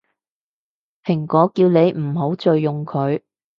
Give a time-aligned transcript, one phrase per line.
[1.03, 3.21] 蘋果叫你唔好再用佢